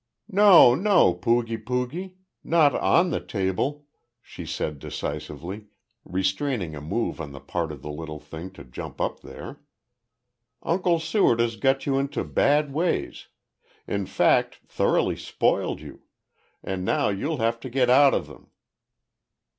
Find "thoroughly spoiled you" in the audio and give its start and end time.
14.67-16.01